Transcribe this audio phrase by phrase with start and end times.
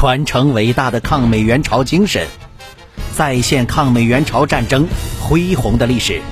[0.00, 2.26] 传承伟大的抗美援朝精神，
[3.14, 4.88] 再现抗美援朝战争
[5.20, 6.22] 恢宏的历史。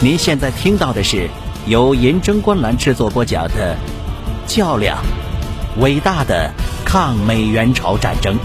[0.00, 1.28] 您现在听到的是
[1.66, 3.76] 由银针观澜制作播讲的
[4.48, 5.02] 《较量：
[5.80, 6.52] 伟大的
[6.84, 8.36] 抗美援朝战争》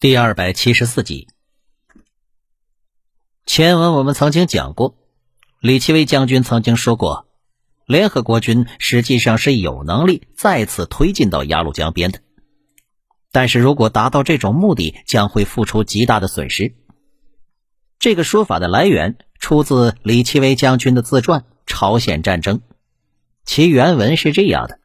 [0.00, 1.28] 第二百七十四集。
[3.46, 4.96] 前文我们曾经讲过，
[5.60, 7.29] 李奇微将军曾经说过。
[7.90, 12.20] 联合国军实际上是有能力再次推进到鸭绿江边的，
[13.32, 16.76] 但是如果达到这种目的，将会付出极大的损失。
[17.98, 22.58] 这个说法的来源出自李奇微将军的自传《朝鲜战争》，
[23.44, 24.78] 其原文是这样的：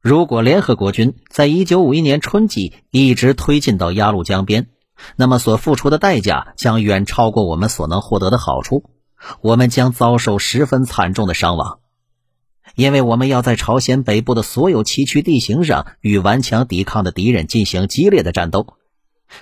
[0.00, 4.68] 如果联合国军在一九五一年春季一直推进到鸭绿江边，
[5.16, 8.84] 那么所付出的代价将远超过我们所能获得的好处。
[9.40, 11.80] 我们将遭受十分惨重的伤亡，
[12.74, 18.74] 因为我们要在朝鲜北部的所有崎岖地形上与顽强抵抗的敌人进行激烈的战斗。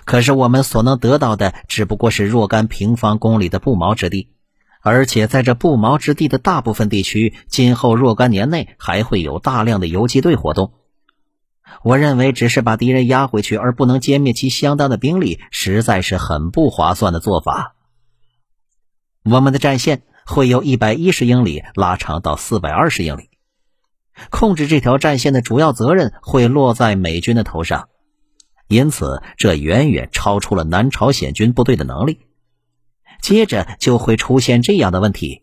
[0.04, 4.28] 可是我们所能得到的只不过是若干平方公里的不毛之地，
[4.82, 10.72] 而且在这不毛之地的大部分地区，今后若干年内还会有大量的游击队活动。
[11.82, 17.76] 我认为，只是把敌人压回去而不能歼灭其相当的兵力，实在是很不划算的做法。
[19.30, 23.28] 我们的战线会由一百一十英里拉长到四百二十英里，
[24.30, 27.90] 控制这条战线的主要责任会落在美军的头上，
[28.68, 32.20] 因此这远远超出了南朝鲜军部队的能力。
[33.20, 35.42] 接着就会出现这样的问题：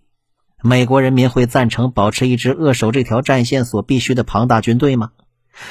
[0.64, 5.12] 美国人民会赞成保持一支扼守这条战线所必须的庞大军队吗？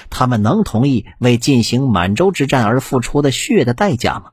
[0.09, 4.31] 他们能同意为进行满洲之战而付出的血的代价吗？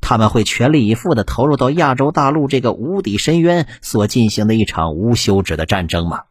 [0.00, 6.24] 他们会全力以赴地投入到亚洲大陆这个无底深渊所进行的一场无休止的战争吗？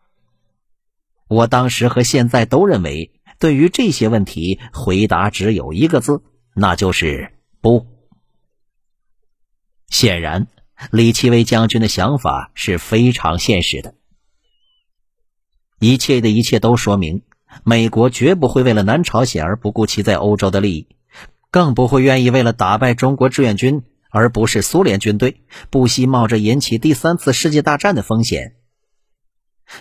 [1.28, 6.22] 我当时和现在都认为，对于这些问题，回答只有一个字，
[6.54, 7.86] 那就是不。
[9.90, 10.48] 显然，
[10.92, 13.96] 李奇微将军的想法是非常现实的。
[15.80, 17.22] 一切的一切都说明，
[17.64, 20.88] 美国绝不会为了南朝鲜而不顾其在欧洲的利益。
[21.50, 28.56] 更不会愿意为了打败中国志愿军，而不是苏联军队，不惜冒着引起第三次世界大战的风险。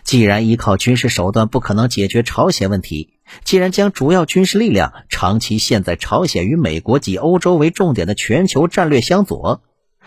[0.02, 9.62] 既然依靠军事手段不可能解决朝鲜问题，既然将主要军事力量长期陷在朝鲜与美国及欧洲为重点的全球战略相左，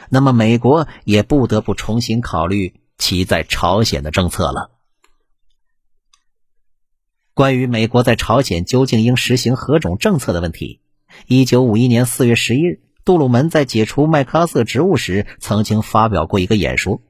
[0.10, 4.72] 那么美国也不得不重新考虑其在朝鲜的政策了。
[7.34, 10.82] 关于美国在朝鲜究竟应实行何种政策的问题。
[11.28, 17.02] 一九五一年四月十一日，杜鲁门在解除麦克阿瑟职务时，曾经发表过一个演说。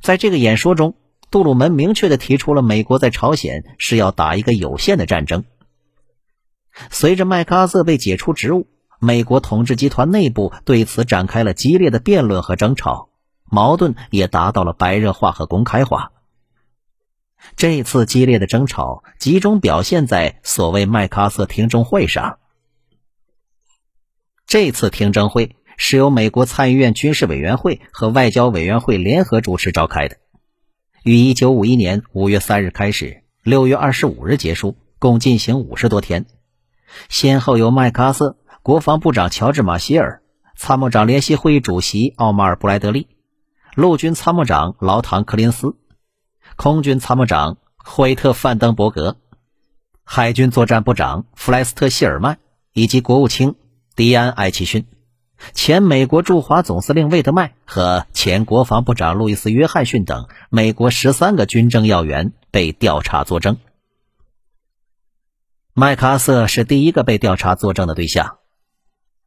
[0.00, 0.94] 在这个演说中，
[1.30, 5.44] 杜鲁门明确的提出了美国在朝鲜是要打一个有限的战争。
[6.90, 8.66] 随着麦克阿瑟被解除职务，
[8.98, 13.10] 美国统治集团内部对此展开了激烈的辩论和争吵，
[13.44, 16.10] 矛盾也达到了白热化和公开化。
[17.56, 22.39] 这次激烈的争吵集中表现在所谓麦克阿瑟听证会上。
[24.50, 30.16] 这次听证会是由美国参议院军事委员会和外交委员会联合主持召开的，
[31.04, 36.26] 于一九五一年五月三日开始，六月二十五日结束，共进行五十多天。
[37.08, 40.20] 先后由麦克阿瑟、国防部长乔治·马歇尔、
[40.56, 43.06] 参谋长联席会议主席奥马尔·布莱德利、
[43.76, 45.76] 陆军参谋长劳唐·柯林斯、
[46.56, 49.16] 空军参谋长惠特·范登伯格、
[50.02, 52.40] 海军作战部长弗莱斯特·谢尔曼
[52.72, 53.54] 以及国务卿。
[53.96, 54.86] 迪安·艾奇逊、
[55.52, 63.58] 前美国驻华总司令魏德迈和前国防部长路易斯·约翰逊等美国十三个军政要员被调查作证。
[65.74, 68.38] 麦克阿瑟是第一个被调查作证的对象。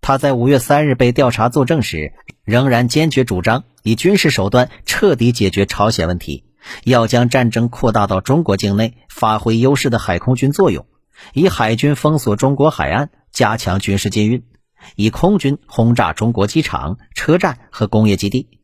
[0.01, 2.13] 他在五月三日被调查作证时，
[2.43, 6.43] 仍然坚决主张以军事手段彻底解决朝鲜问题，
[6.83, 10.85] 要将战争扩大到中国境内，发挥优势的海空军作用，
[11.33, 14.43] 以海军封锁中国海岸，加强军事禁运。
[14.95, 18.59] 以空军轰炸中国机场、车站和工业基地，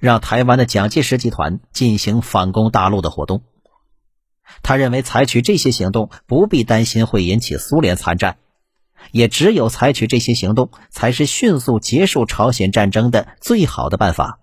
[0.00, 3.42] 让台湾的蒋介石集团进行反攻大陆的活动。
[4.62, 8.38] 他认为，采取这些行动不必担心会引起苏联参战，
[9.12, 14.40] 也只有采取这些行动，才是迅速结束朝鲜战争的最好的办法。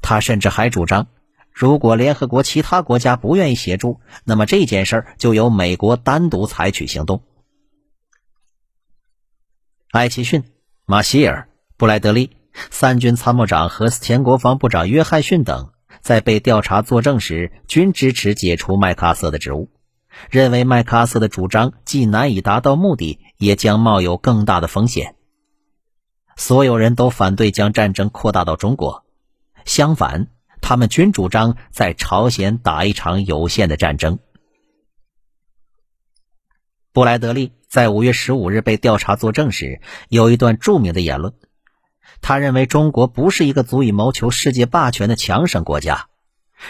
[0.00, 1.06] 他甚至还主张，
[1.52, 7.22] 如果联合国其他国家不愿意协助，那么这件事就由美国单独采取行动。
[9.92, 10.42] 艾奇逊、
[10.86, 12.30] 马歇尔、布莱德利
[12.70, 19.68] 三军参谋长和前国防部长约翰逊等，在被调查作证时，均支持解除麦克阿瑟的职务，
[20.30, 25.14] 认为麦克阿瑟的主张既难以达到目的，也将冒有更大的风险。
[26.36, 29.04] 所有人都反对将战争扩大到中国，
[29.66, 30.28] 相反，
[30.62, 34.20] 他们均主张在朝鲜打一场有限的战争。
[36.92, 39.80] 布莱德利在五月十五日被调查作证时，
[40.10, 41.32] 有一段著名的言论。
[42.20, 46.08] 他认为中国不是一个足以谋求世界霸权的强省国家。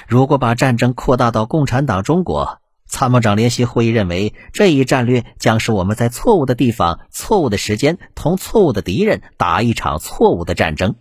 [0.07, 10.95] 如果把战争扩大到共产党中国，参谋长联席会议认为这一战略将使我们在错误的地方、错误的时间同错误的敌人打一场错误的战争。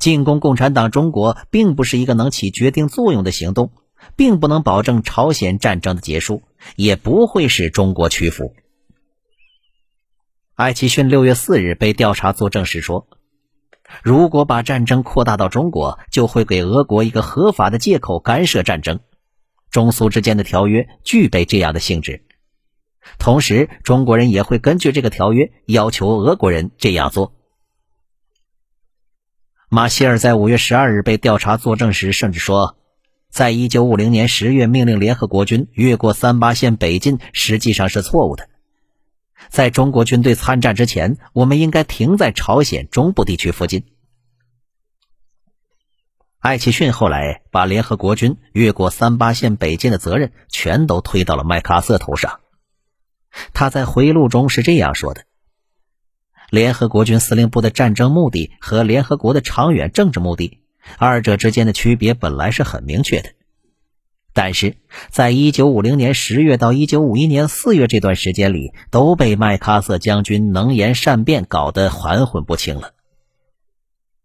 [0.00, 3.70] 进攻共产党中国并不是一个能起决定作用的行动。
[4.16, 6.42] 并不能保证朝鲜战争的结束，
[6.76, 8.54] 也不会使中国屈服。
[10.54, 13.08] 艾奇逊六月四日被调查作证时说
[14.02, 19.00] ：“如果把战争扩大到中国，就会给俄国一个合法的借口干涉战争。
[19.70, 22.24] 中苏之间的条约具备这样的性质，
[23.18, 27.34] 同时中国人也会根据这个条约要求俄国人这样做。”
[29.70, 32.76] 马歇尔在五月十二日被调查作证时，甚至说。
[33.32, 38.50] 在一九五零年十月命令联合国军越过三八线北进，实际上是错误的。
[39.48, 43.84] 在中国军队参战之前，我们应该停在朝鲜中部地区附近。
[46.40, 52.40] 艾奇逊后来把联合国军越过三八线北进的责任全都推到了麦克阿瑟头上。
[53.54, 55.24] 他在回忆录中是这样说的
[56.50, 60.58] ：“联合国军司令部的战争目的和联合国的长远政治目的。”
[60.98, 63.30] 二者之间的区别本来是很明确的，
[64.32, 64.76] 但是
[65.10, 72.94] 在一九五零年十月到一九五一年四月这段时间里，都被麦克阿瑟将军能言善辩搞得含混不清了。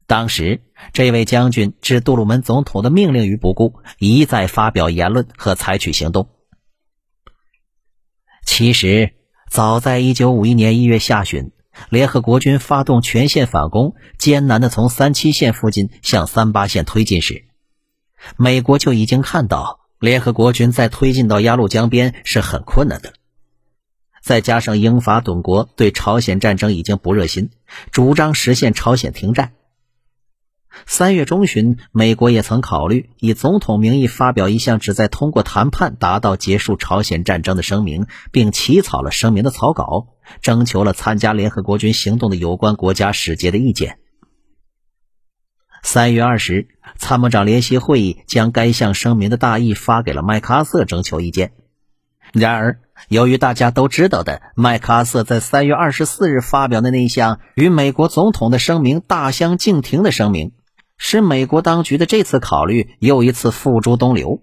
[0.05, 0.61] 当时，
[0.93, 6.29] 这位将军置杜鲁门总统的命令于不顾，一再发表言论和采取行动。
[8.45, 9.13] 其实，
[9.49, 11.51] 早在一九五一年一月下旬。
[11.89, 17.45] 联合国军发动全线反攻，艰难地从三七线附近向三八线推进时，
[18.35, 23.13] 美国就已经看到联合国军在推进到鸭绿江边是很困难的。
[24.21, 27.49] 再加上英法等国对朝鲜战争已经不热心，
[27.91, 29.53] 主张实现朝鲜停战。
[30.85, 40.07] 三月中旬，美国也曾考虑以总统名义发表一项旨在通过谈判达到结束朝鲜战争的声明，并起草了声明的草稿，
[40.41, 43.99] 征求了参加联合国军行动的有关国家使节的意见。
[45.83, 51.53] 三月二十日，参谋长联席会议将该项声明的大意发给了麦克阿瑟征求意见。
[52.33, 60.51] 然而，由于大家都知道的，麦克阿瑟在三月二十四日发表的那项与美国总统的声明大相径庭的声明。
[60.99, 64.41] 使美国当局的这次考虑又一次付诸东流。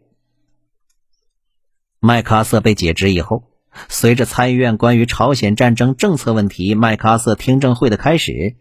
[1.98, 3.50] 麦克阿瑟被解职以后，
[3.88, 8.56] 随着参议院关于朝鲜战争政策问题麦克阿瑟听证会的开始，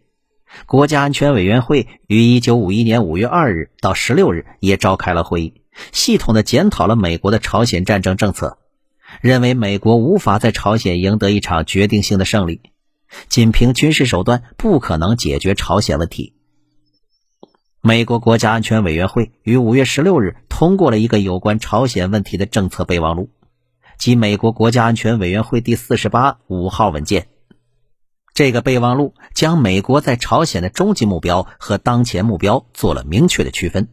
[0.66, 5.62] 国家安全委员会于一九五一年五月二日到十六日也召开了会议，
[5.92, 8.58] 系统的检讨了美国的朝鲜战争政策，
[9.22, 12.62] 认为美国无法在朝鲜赢得一场决定性的胜利，
[13.28, 16.34] 仅凭军事手段不可能解决朝鲜问题。
[17.82, 23.30] 美国国家安全委员会于五月十六日通过了一个有关朝鲜问题的政策备忘录，
[24.04, 27.30] 即美国国家安全委员会第四十八五号文件。
[28.34, 33.88] 这个备忘录将美国在朝鲜的终极目标和当前目标做了明确的区分，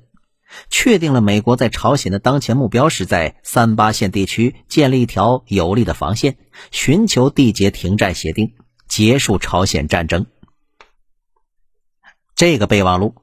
[0.69, 6.39] 确定了美国在朝鲜的当前目标是在三八线地区建立一条有力的防线，
[6.73, 8.55] 寻求缔结停战协定，
[8.89, 10.27] 结束朝鲜战争。
[12.35, 13.15] 这个备忘录。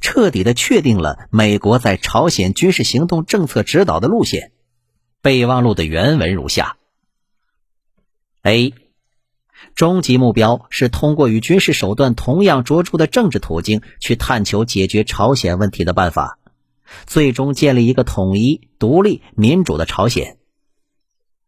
[0.00, 4.52] 彻底的确定了美国在朝鲜军事行动政策指导的路线。
[5.26, 6.76] 备忘录的原文如下
[8.44, 8.74] ：A.
[9.74, 16.38] 终极目标是通过与军事手段同样卓著的政治途径去探求解决朝鲜问题的办法，
[17.06, 20.38] 最终建立一个统一、独立、民主的朝鲜。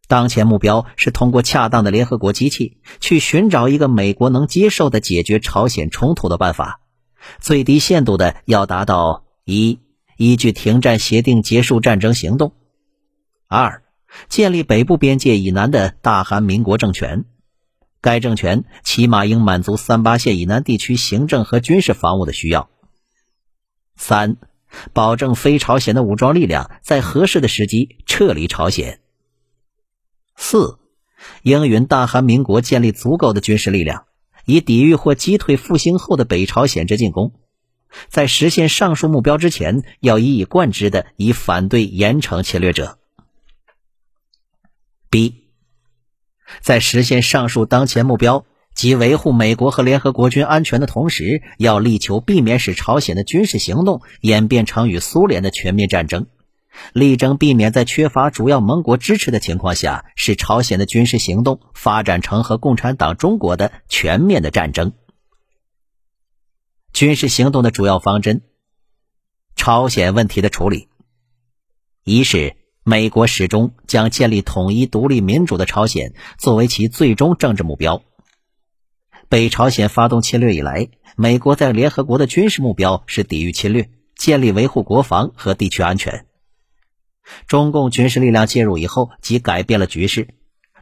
[0.08, 6.80] 当前目标是通过恰当的联合国机器去寻找一个美国能接受的解决朝鲜冲突的办法。
[7.38, 9.78] 最低限度的要达到一，
[10.16, 12.49] 依据停战协定结束战争行动；
[13.50, 13.83] 二，
[14.28, 17.25] 建立北部边界以南的大韩民国政权，
[18.02, 22.69] 该政权起码应满足三八线以南地区行政和军事防务的需要；
[23.97, 24.37] 三，
[24.93, 28.99] 保证非朝鲜的武装力量在合适的时机撤离朝鲜；
[30.37, 30.78] 四，
[31.43, 34.05] 应允大韩民国建立足够的军事力量。
[34.45, 37.33] 以抵御或击退复兴后的北朝鲜之进攻，
[38.09, 42.99] 在实现上述目标之前，要一以贯之的以反对严惩侵略者。
[45.10, 45.44] B，
[46.60, 56.26] 在实现上述当前目标及维护美国和联合国军安全的同时，要力求避免使朝鲜的军事行动演变成与苏联的全面战争，
[56.92, 64.92] 力争避免在缺乏主要盟国支持的情况下，使朝鲜的军事行动发展成和共产党中国的全面的战争。
[66.92, 68.42] 军事行动的主要方针，
[69.56, 70.88] 朝鲜问题的处理，
[72.04, 72.56] 一是
[72.88, 78.02] 美国始终将建立统一、独立、民主的朝鲜作为其最终政治目标。
[79.28, 86.25] 北朝鲜发动侵略以来，美国在联合国的军事目标是抵御侵略、建立维护国防和地区安全。
[87.47, 90.28] 中共军事力量介入以后，即改变了局势，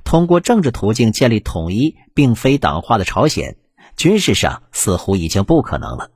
[0.05, 3.57] 通过政治途径建立统一并非党化的朝鲜。
[3.97, 6.13] 军事上似乎已经不可能了，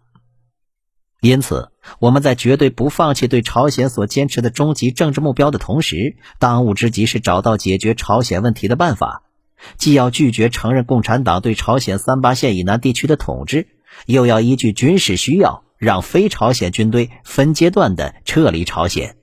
[1.20, 9.22] 因此我们在绝对不放弃对朝鲜所坚持的终极政治目标的同时，当务之急是找到解决朝鲜问题的办法，
[9.76, 13.68] 既要拒绝承认共产党对朝鲜三八线以南地区的统治，
[14.06, 19.16] 又要依据军事需要让非朝鲜军队分阶段的撤离朝鲜。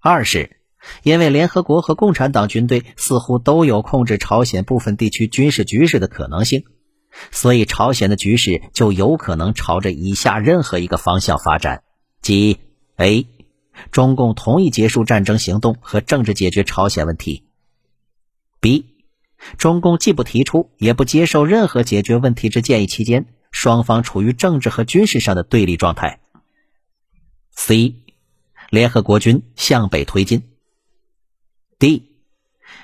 [0.00, 0.60] 二是。
[1.02, 6.64] 因为联合国和共产党军队似乎都有控制朝鲜部分地区军事局势的可能性，
[7.30, 11.82] 所以朝鲜的局势就有可能朝着以下任何一个方向发展：
[12.20, 12.58] 即
[12.96, 13.26] A，
[13.90, 17.44] 中共同意结束战争行动和政治解决朝鲜问题
[18.60, 18.84] ；B，
[19.58, 26.20] 中共既不提出也不接受任何解决问题之建议，期间双方处于政治和军事上的对立状态
[27.56, 27.94] ；C，
[28.70, 30.42] 联合国军向北推进。
[31.78, 32.10] D，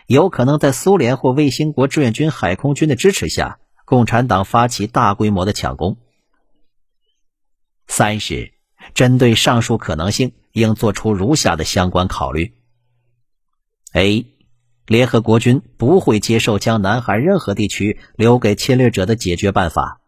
[0.06, 3.58] 有可能在苏联或卫星国志愿军海空军的支持下，
[3.90, 5.96] 共产党发起大规模的抢攻。
[7.88, 8.52] 三是
[8.94, 12.54] 针对上述可能性，应做出如下的相关考虑
[13.92, 14.26] ：A，
[14.86, 20.00] 联合国军不会接受将南韩任何地区留给侵略者的解决办法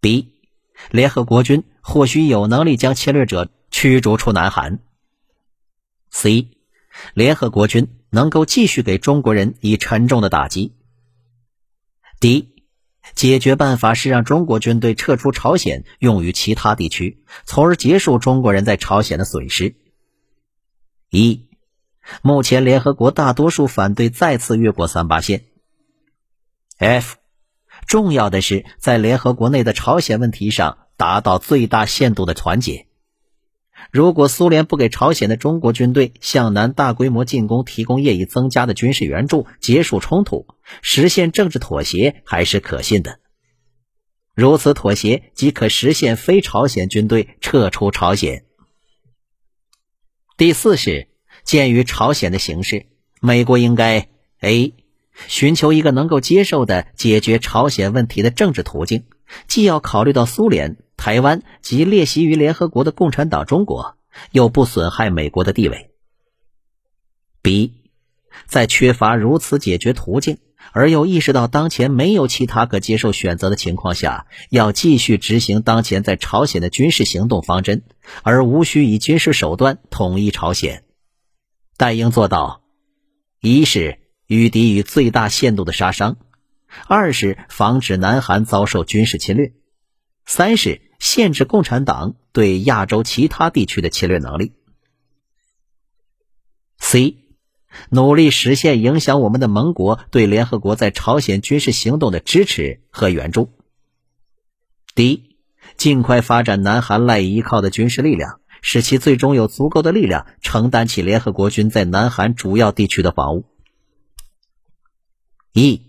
[0.00, 0.30] ；B，
[0.90, 4.80] 联合国军或许有能力将侵略者驱逐出南韩
[6.10, 6.48] ；C。
[7.14, 10.74] 联合国军能够继续给中国人以沉重的打击。
[12.18, 12.55] ；D.
[13.14, 19.76] 解决办法是让中国军队撤出朝鲜，用于其他地区，从而结束中国人在朝鲜的损失。
[21.10, 21.46] 一，
[22.22, 25.44] 目前联合国大多数反对再次越过三八线。
[26.78, 27.16] F，
[27.86, 32.85] 重要的是在联合国内的朝鲜问题上达到最大限度的团结。
[33.92, 40.46] 如果苏联不给朝鲜的中国军队向南大规模进攻提供业已增加的军事援助，结束冲突，
[40.82, 43.20] 实现政治妥协还是可信的。
[44.34, 48.44] 如此妥协即可实现非朝鲜军队撤出朝鲜。
[50.36, 51.08] 第四是，
[51.42, 52.86] 鉴于朝鲜的形势，
[53.22, 54.08] 美国应该
[54.40, 54.74] a
[55.28, 59.04] 寻求一个能够接受的解决朝鲜问题的政治途径，
[59.48, 60.76] 既要考虑到苏联。
[61.06, 63.96] 台湾及列席于联合国的共产党中国，
[64.32, 65.92] 又不损害美国的地位。
[67.42, 67.74] B，
[68.48, 70.38] 在缺乏如此解决途径，
[70.72, 77.84] 而又意识到当前没有其他可接受选择的情况下，要继续执行当前在朝鲜的军事行动方针，
[78.24, 80.82] 而无需以军事手段统一朝鲜，
[81.76, 82.62] 但应做到：
[83.40, 86.16] 一是与敌于最大限度的杀伤；
[86.88, 89.52] 二是防止南韩遭受军事侵略；
[90.24, 90.82] 三是。
[91.06, 94.54] 限制共产党对亚洲其他地区的侵略能力。
[96.78, 97.18] C，
[97.90, 103.52] 努力实现影响我们的盟国对联合国在朝鲜军事行动的支持和援助。
[104.96, 105.36] D，
[105.76, 113.44] 尽快发展南韩赖以依靠的军事力量，使其最终有足够的力量承担起联合国军在南韩主要地区的防务。
[115.52, 115.85] E。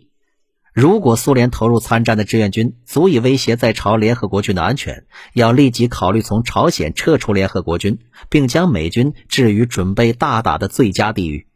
[0.77, 7.97] 如果苏联投入参战的志愿军足以威胁在朝联合国军的安全，要立即考虑从朝鲜撤出联合国军，
[8.29, 11.47] 并将美军置于准备大打的最佳地域。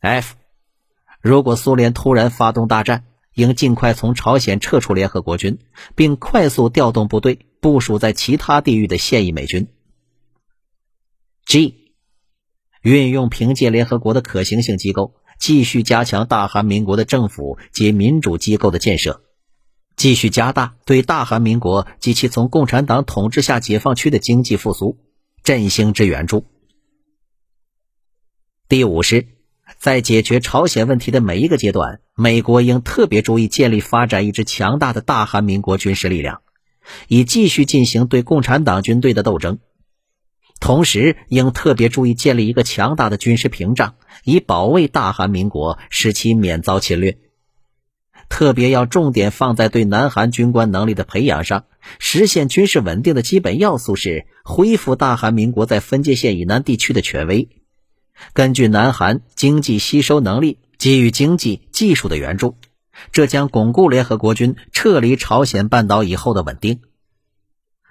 [0.00, 0.34] F，
[1.22, 5.58] 如果苏联突然发动大战，应尽快从朝鲜撤出联合国军，
[5.94, 9.68] 并快速调动部队部署在其他地域的现役美军。
[11.46, 11.94] G，
[12.82, 15.14] 运用凭借联合国的可行性机构。
[15.40, 19.22] 继续加强大韩民国的政府及民主机构的建设，
[19.96, 24.98] 继续加大对大韩民国及其从共产党统治下解放区的经济复苏、
[25.42, 26.44] 振兴之援助。
[28.68, 29.28] 第五是，
[29.78, 36.42] 在解决朝鲜问题的每一个阶段，美国应特别注意建立发展一支强大的大韩民国军事力量，
[37.08, 39.58] 以继续进行对共产党军队的斗争。
[40.60, 47.18] 同时，应特别注意建立一个强大的军事屏障，以保卫大韩民国，使其免遭侵略。
[48.28, 51.64] 特别要重点放在对南韩军官能力的培养上。
[51.98, 57.48] 实现军事稳定的基本要素是恢复大韩民国在分界线以南地区的权威。
[58.34, 62.56] 根据南韩经济吸收能力，给予经济、技术的援助，
[63.12, 66.80] 这将巩固联合国军撤离朝鲜半岛以后的稳定。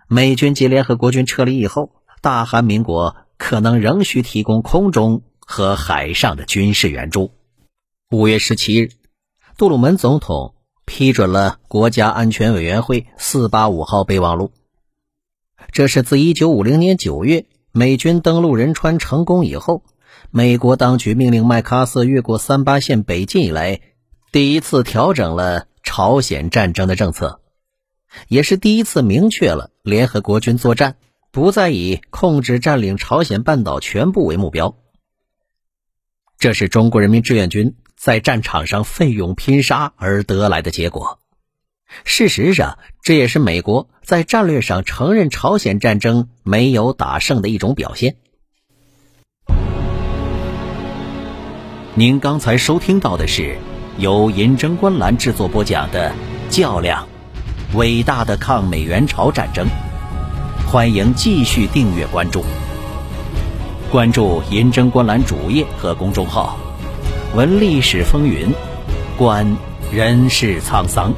[0.07, 7.31] 美军及联合国军撤离以后，大韩民国可能仍需提供空中和海上的军事援助。
[8.11, 8.91] 五月十七日，
[9.57, 14.51] 杜鲁门总统批准了国家安全委员会四八五号备忘录。
[15.71, 19.83] 这是自一九五零年九月美军登陆仁川成功以后。
[20.31, 23.81] 美国当局命令麦克阿瑟越过三八线北进以来，
[24.31, 27.39] 第一次调整了朝鲜战争的政策，
[28.27, 30.97] 也是第一次明确了联合国军作战
[31.31, 34.75] 不再以控制占领朝鲜半岛全部为目标。
[36.37, 41.19] 这是中国人民志愿军在战场上奋勇拼杀而得来的结果。
[42.03, 48.15] 事实上，这也是美国在战略上承认朝鲜战争没有打胜的一种表现。
[51.95, 53.57] 您刚才收听到的是
[53.97, 56.11] 由银针观澜制作播讲的
[56.55, 57.07] 《较量：
[57.73, 59.65] 伟大的抗美援朝战争》，
[60.71, 62.45] 欢迎继续订阅关注。
[63.91, 66.55] 关注银针观澜主页和公众号，
[67.35, 68.53] 闻历史风云，
[69.17, 69.43] 观
[69.91, 71.11] 人世沧桑。